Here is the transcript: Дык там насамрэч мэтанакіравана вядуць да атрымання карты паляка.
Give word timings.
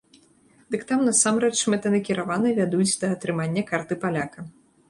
Дык 0.75 0.85
там 0.91 1.03
насамрэч 1.09 1.59
мэтанакіравана 1.73 2.57
вядуць 2.61 2.99
да 3.05 3.13
атрымання 3.17 3.67
карты 3.73 4.03
паляка. 4.07 4.51